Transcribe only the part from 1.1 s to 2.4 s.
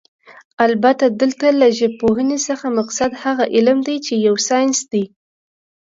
دلته له ژبپوهنې